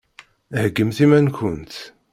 [0.61, 1.75] Heggimt iman-nkent.